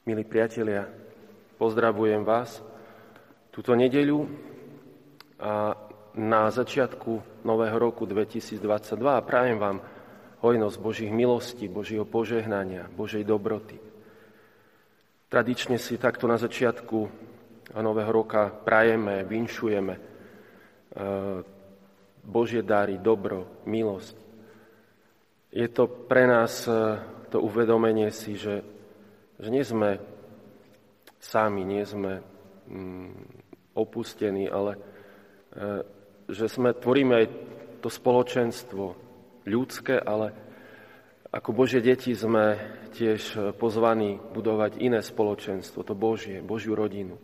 Milí 0.00 0.24
priatelia, 0.24 0.88
pozdravujem 1.60 2.24
vás 2.24 2.64
túto 3.52 3.76
nedeľu 3.76 4.24
a 5.36 5.76
na 6.16 6.48
začiatku 6.48 7.44
nového 7.44 7.76
roku 7.76 8.08
2022 8.08 8.96
a 8.96 9.20
prajem 9.20 9.60
vám 9.60 9.84
hojnosť 10.40 10.76
Božích 10.80 11.12
milostí, 11.12 11.68
Božieho 11.68 12.08
požehnania, 12.08 12.88
Božej 12.96 13.28
dobroty. 13.28 13.76
Tradične 15.28 15.76
si 15.76 16.00
takto 16.00 16.24
na 16.24 16.40
začiatku 16.40 16.98
nového 17.76 18.08
roka 18.08 18.48
prajeme, 18.48 19.20
vinšujeme 19.28 19.94
e, 19.94 20.00
Božie 22.24 22.64
dary, 22.64 22.96
dobro, 22.96 23.68
milosť. 23.68 24.16
Je 25.52 25.68
to 25.68 26.08
pre 26.08 26.24
nás 26.24 26.64
e, 26.64 26.72
to 27.28 27.44
uvedomenie 27.44 28.08
si, 28.08 28.40
že 28.40 28.79
že 29.40 29.48
nie 29.48 29.64
sme 29.64 29.96
sami, 31.16 31.64
nie 31.64 31.84
sme 31.88 32.20
mm, 32.68 33.12
opustení, 33.74 34.46
ale 34.46 34.76
e, 34.76 34.80
že 36.28 36.46
sme, 36.46 36.76
tvoríme 36.76 37.14
aj 37.16 37.26
to 37.80 37.88
spoločenstvo 37.88 38.84
ľudské, 39.48 39.96
ale 39.96 40.36
ako 41.30 41.54
Božie 41.54 41.80
deti 41.80 42.12
sme 42.12 42.58
tiež 42.90 43.54
pozvaní 43.56 44.18
budovať 44.34 44.82
iné 44.82 45.00
spoločenstvo, 45.00 45.86
to 45.86 45.94
Božie, 45.94 46.42
Božiu 46.42 46.74
rodinu. 46.74 47.16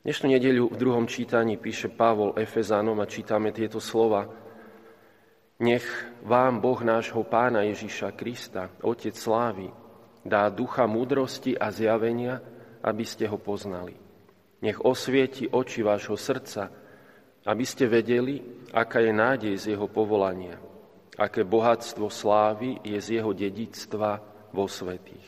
Dnešnú 0.00 0.32
nedeľu 0.32 0.72
v 0.72 0.80
druhom 0.80 1.04
čítaní 1.04 1.60
píše 1.60 1.92
Pavol 1.92 2.32
Efezánom 2.40 2.96
a 3.02 3.10
čítame 3.10 3.52
tieto 3.52 3.82
slova. 3.82 4.30
Nech 5.60 5.84
vám 6.24 6.64
Boh 6.64 6.80
nášho 6.80 7.20
Pána 7.20 7.68
Ježíša 7.68 8.16
Krista, 8.16 8.72
Otec 8.80 9.12
slávy, 9.12 9.68
dá 10.24 10.48
ducha 10.52 10.84
múdrosti 10.84 11.56
a 11.56 11.72
zjavenia, 11.72 12.40
aby 12.84 13.04
ste 13.04 13.28
ho 13.28 13.36
poznali. 13.40 13.96
Nech 14.60 14.80
osvieti 14.84 15.48
oči 15.48 15.80
vášho 15.80 16.16
srdca, 16.16 16.68
aby 17.48 17.64
ste 17.64 17.88
vedeli, 17.88 18.40
aká 18.76 19.00
je 19.00 19.12
nádej 19.12 19.54
z 19.56 19.64
jeho 19.76 19.88
povolania, 19.88 20.60
aké 21.16 21.44
bohatstvo 21.44 22.12
slávy 22.12 22.76
je 22.84 22.98
z 23.00 23.20
jeho 23.20 23.32
dedictva 23.32 24.20
vo 24.52 24.68
svetých. 24.68 25.24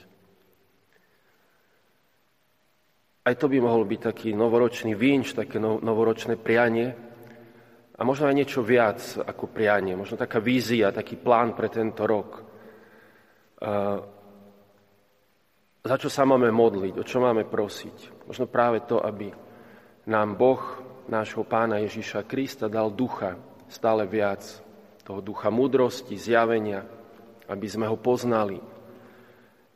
Aj 3.23 3.39
to 3.39 3.47
by 3.47 3.63
mohol 3.63 3.87
byť 3.87 4.01
taký 4.03 4.29
novoročný 4.35 4.99
vínč, 4.99 5.33
také 5.33 5.63
no, 5.63 5.79
novoročné 5.79 6.37
prianie 6.37 6.91
a 7.95 8.01
možno 8.03 8.27
aj 8.27 8.35
niečo 8.35 8.67
viac 8.67 8.99
ako 9.23 9.47
prianie, 9.47 9.95
možno 9.95 10.19
taká 10.19 10.43
vízia, 10.43 10.91
taký 10.91 11.17
plán 11.23 11.55
pre 11.55 11.71
tento 11.71 12.03
rok 12.03 12.43
za 15.83 15.99
čo 15.99 16.07
sa 16.07 16.23
máme 16.23 16.55
modliť, 16.55 16.95
o 16.95 17.05
čo 17.05 17.19
máme 17.19 17.43
prosiť. 17.43 18.27
Možno 18.31 18.47
práve 18.47 18.87
to, 18.87 19.03
aby 19.03 19.35
nám 20.07 20.39
Boh, 20.39 20.63
nášho 21.11 21.43
pána 21.43 21.83
Ježíša 21.83 22.23
Krista, 22.23 22.71
dal 22.71 22.95
ducha 22.95 23.35
stále 23.67 24.07
viac, 24.07 24.43
toho 25.03 25.19
ducha 25.19 25.51
múdrosti, 25.51 26.15
zjavenia, 26.15 26.87
aby 27.51 27.67
sme 27.67 27.91
ho 27.91 27.99
poznali. 27.99 28.63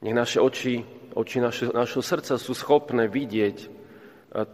Nech 0.06 0.14
naše 0.14 0.38
oči, 0.38 0.86
oči 1.16 1.42
naše, 1.42 1.74
našho 1.74 2.04
srdca 2.04 2.38
sú 2.38 2.54
schopné 2.54 3.10
vidieť 3.10 3.58
e, 3.58 3.68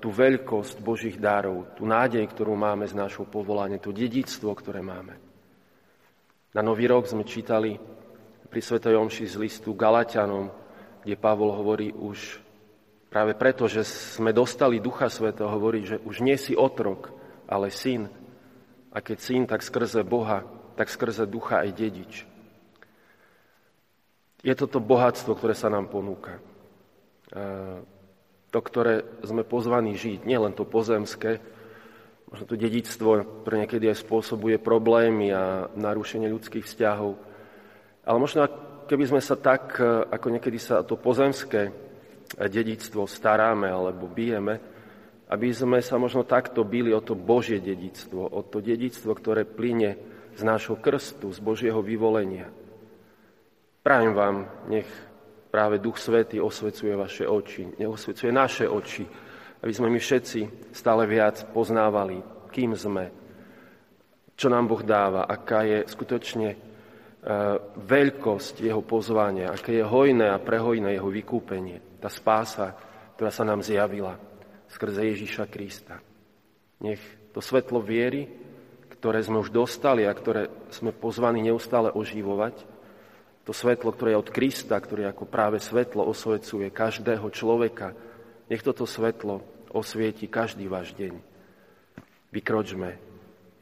tú 0.00 0.08
veľkosť 0.08 0.80
Božích 0.80 1.20
darov, 1.20 1.76
tú 1.76 1.84
nádej, 1.84 2.24
ktorú 2.32 2.56
máme 2.56 2.88
z 2.88 2.96
nášho 2.96 3.28
povolania, 3.28 3.82
to 3.82 3.92
dedictvo, 3.92 4.56
ktoré 4.56 4.80
máme. 4.80 5.20
Na 6.56 6.64
Nový 6.64 6.88
rok 6.88 7.04
sme 7.04 7.28
čítali 7.28 7.76
pri 8.48 8.60
Svetoj 8.64 8.96
Omši 9.04 9.24
z 9.28 9.36
listu 9.36 9.76
Galatianom, 9.76 10.61
kde 11.02 11.18
Pavol 11.18 11.50
hovorí 11.50 11.90
už 11.90 12.38
práve 13.12 13.36
preto, 13.36 13.68
že 13.68 13.84
sme 13.84 14.32
dostali 14.32 14.80
Ducha 14.80 15.10
Svetého, 15.12 15.50
hovorí, 15.50 15.84
že 15.84 16.00
už 16.00 16.24
nie 16.24 16.38
si 16.40 16.56
otrok, 16.56 17.12
ale 17.44 17.68
syn. 17.68 18.08
A 18.94 19.04
keď 19.04 19.18
syn, 19.20 19.42
tak 19.44 19.60
skrze 19.60 20.00
Boha, 20.06 20.46
tak 20.78 20.88
skrze 20.88 21.28
Ducha 21.28 21.60
aj 21.60 21.70
dedič. 21.76 22.24
Je 24.42 24.54
toto 24.56 24.82
bohatstvo, 24.82 25.38
ktoré 25.38 25.54
sa 25.54 25.70
nám 25.70 25.86
ponúka. 25.92 26.42
To, 28.52 28.58
ktoré 28.58 29.06
sme 29.22 29.46
pozvaní 29.46 29.96
žiť, 29.96 30.26
nielen 30.28 30.52
to 30.52 30.66
pozemské, 30.68 31.40
možno 32.28 32.44
to 32.48 32.56
dedičstvo, 32.56 33.44
ktoré 33.44 33.64
niekedy 33.64 33.92
aj 33.92 34.02
spôsobuje 34.02 34.56
problémy 34.56 35.28
a 35.32 35.68
narušenie 35.76 36.32
ľudských 36.32 36.64
vzťahov, 36.64 37.16
ale 38.02 38.16
možno 38.18 38.48
keby 38.92 39.08
sme 39.08 39.24
sa 39.24 39.40
tak, 39.40 39.80
e, 39.80 40.04
ako 40.12 40.28
niekedy 40.36 40.60
sa 40.60 40.84
to 40.84 41.00
pozemské 41.00 41.72
dedictvo 42.36 43.08
staráme 43.08 43.72
alebo 43.72 44.04
bijeme, 44.04 44.60
aby 45.32 45.48
sme 45.48 45.80
sa 45.80 45.96
možno 45.96 46.28
takto 46.28 46.60
byli 46.60 46.92
o 46.92 47.00
to 47.00 47.16
Božie 47.16 47.56
dedictvo, 47.64 48.28
o 48.28 48.44
to 48.44 48.60
dedictvo, 48.60 49.16
ktoré 49.16 49.48
plyne 49.48 49.96
z 50.36 50.44
nášho 50.44 50.76
krstu, 50.76 51.32
z 51.32 51.40
Božieho 51.40 51.80
vyvolenia. 51.80 52.52
Prajem 53.80 54.12
vám, 54.12 54.36
nech 54.68 54.88
práve 55.48 55.80
Duch 55.80 55.96
Svetý 55.96 56.36
osvecuje 56.36 56.92
vaše 56.92 57.24
oči, 57.24 57.72
nech 57.80 57.88
naše 58.28 58.68
oči, 58.68 59.08
aby 59.64 59.72
sme 59.72 59.88
my 59.88 59.96
všetci 59.96 60.68
stále 60.76 61.08
viac 61.08 61.48
poznávali, 61.48 62.20
kým 62.52 62.76
sme, 62.76 63.08
čo 64.36 64.52
nám 64.52 64.68
Boh 64.68 64.84
dáva, 64.84 65.24
aká 65.24 65.64
je 65.64 65.88
skutočne 65.88 66.71
veľkosť 67.78 68.66
jeho 68.66 68.82
pozvania, 68.82 69.54
aké 69.54 69.78
je 69.78 69.84
hojné 69.86 70.26
a 70.26 70.42
prehojné 70.42 70.98
jeho 70.98 71.06
vykúpenie, 71.06 72.02
tá 72.02 72.10
spása, 72.10 72.74
ktorá 73.14 73.30
sa 73.30 73.46
nám 73.46 73.62
zjavila 73.62 74.18
skrze 74.66 75.06
Ježíša 75.06 75.46
Krista. 75.46 76.02
Nech 76.82 76.98
to 77.30 77.38
svetlo 77.38 77.78
viery, 77.78 78.26
ktoré 78.98 79.22
sme 79.22 79.38
už 79.38 79.54
dostali 79.54 80.02
a 80.02 80.10
ktoré 80.10 80.50
sme 80.74 80.90
pozvaní 80.90 81.46
neustále 81.46 81.94
oživovať, 81.94 82.58
to 83.42 83.50
svetlo, 83.54 83.90
ktoré 83.94 84.14
je 84.14 84.22
od 84.22 84.30
Krista, 84.30 84.78
ktoré 84.78 85.06
ako 85.10 85.26
práve 85.26 85.58
svetlo 85.58 86.06
osvecuje 86.06 86.70
každého 86.70 87.26
človeka, 87.30 87.94
nech 88.50 88.62
toto 88.62 88.86
svetlo 88.86 89.42
osvieti 89.70 90.26
každý 90.26 90.66
váš 90.66 90.94
deň. 90.94 91.18
Vykročme 92.34 92.98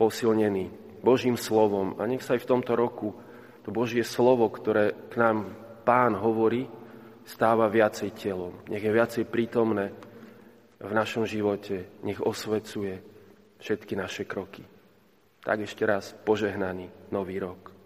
posilnení 0.01 0.73
Božím 1.01 1.37
slovom 1.37 1.97
a 2.01 2.09
nech 2.09 2.25
sa 2.25 2.37
aj 2.37 2.45
v 2.45 2.51
tomto 2.57 2.73
roku 2.77 3.17
to 3.65 3.69
Božie 3.73 4.05
slovo, 4.05 4.49
ktoré 4.49 4.97
k 5.09 5.15
nám 5.21 5.53
Pán 5.85 6.15
hovorí, 6.17 6.69
stáva 7.25 7.69
viacej 7.71 8.11
telom. 8.17 8.55
Nech 8.69 8.85
je 8.85 8.93
viacej 8.93 9.25
prítomné 9.29 9.93
v 10.81 10.93
našom 10.93 11.29
živote, 11.29 11.89
nech 12.05 12.21
osvecuje 12.21 13.01
všetky 13.61 13.95
naše 13.97 14.25
kroky. 14.25 14.65
Tak 15.41 15.65
ešte 15.65 15.85
raz 15.85 16.13
požehnaný 16.25 17.13
nový 17.13 17.41
rok. 17.41 17.80